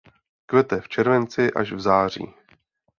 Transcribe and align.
Kvete 0.45 0.81
v 0.81 0.87
červenci 0.89 1.53
až 1.53 1.73
v 1.73 1.79
září. 1.79 2.33